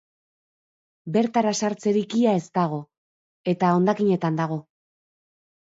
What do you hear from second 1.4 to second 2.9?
sartzerik ia ez dago